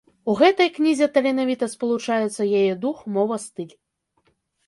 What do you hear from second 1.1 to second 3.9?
таленавіта спалучаюцца яе дух, мова, стыль.